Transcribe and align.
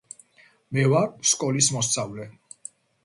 მე 0.77 0.85
ვარ 0.93 1.13
სკოლის 1.33 1.69
მოსწავლე 1.77 2.27